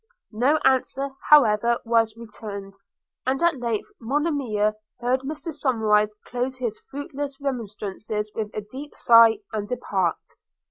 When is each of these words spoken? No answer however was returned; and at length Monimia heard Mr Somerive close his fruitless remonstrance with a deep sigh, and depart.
No 0.33 0.57
answer 0.65 1.11
however 1.29 1.77
was 1.85 2.17
returned; 2.17 2.73
and 3.27 3.39
at 3.43 3.59
length 3.59 3.85
Monimia 3.99 4.73
heard 4.99 5.19
Mr 5.19 5.53
Somerive 5.53 6.09
close 6.25 6.57
his 6.57 6.79
fruitless 6.89 7.37
remonstrance 7.39 8.09
with 8.33 8.49
a 8.55 8.61
deep 8.67 8.95
sigh, 8.95 9.41
and 9.53 9.69
depart. 9.69 10.17